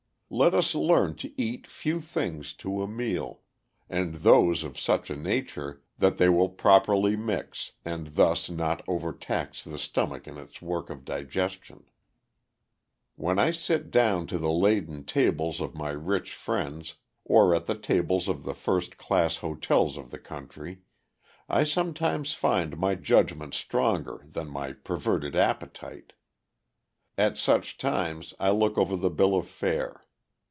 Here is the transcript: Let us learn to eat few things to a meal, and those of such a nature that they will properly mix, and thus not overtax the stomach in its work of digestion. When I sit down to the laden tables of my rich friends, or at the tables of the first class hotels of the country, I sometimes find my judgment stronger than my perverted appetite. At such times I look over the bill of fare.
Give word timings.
Let 0.33 0.53
us 0.53 0.73
learn 0.73 1.15
to 1.15 1.33
eat 1.37 1.67
few 1.67 1.99
things 1.99 2.53
to 2.63 2.81
a 2.81 2.87
meal, 2.87 3.41
and 3.89 4.15
those 4.15 4.63
of 4.63 4.79
such 4.79 5.09
a 5.09 5.17
nature 5.17 5.81
that 5.97 6.17
they 6.19 6.29
will 6.29 6.47
properly 6.47 7.17
mix, 7.17 7.73
and 7.83 8.07
thus 8.07 8.49
not 8.49 8.81
overtax 8.87 9.61
the 9.61 9.77
stomach 9.77 10.29
in 10.29 10.37
its 10.37 10.61
work 10.61 10.89
of 10.89 11.03
digestion. 11.03 11.83
When 13.17 13.39
I 13.39 13.51
sit 13.51 13.91
down 13.91 14.25
to 14.27 14.37
the 14.37 14.49
laden 14.53 15.03
tables 15.03 15.59
of 15.59 15.75
my 15.75 15.89
rich 15.89 16.31
friends, 16.33 16.93
or 17.25 17.53
at 17.53 17.65
the 17.65 17.75
tables 17.77 18.29
of 18.29 18.45
the 18.45 18.55
first 18.55 18.95
class 18.97 19.35
hotels 19.35 19.97
of 19.97 20.11
the 20.11 20.17
country, 20.17 20.79
I 21.49 21.65
sometimes 21.65 22.31
find 22.31 22.77
my 22.77 22.95
judgment 22.95 23.53
stronger 23.53 24.25
than 24.31 24.47
my 24.49 24.71
perverted 24.71 25.35
appetite. 25.35 26.13
At 27.17 27.37
such 27.37 27.77
times 27.77 28.33
I 28.39 28.51
look 28.51 28.77
over 28.77 28.95
the 28.95 29.09
bill 29.09 29.35
of 29.35 29.49
fare. 29.49 30.05